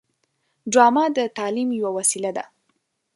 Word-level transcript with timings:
ډرامه 0.71 1.03
د 1.17 1.19
تعلیم 1.37 1.69
یوه 1.79 1.91
وسیله 1.97 2.31
ده 2.37 2.45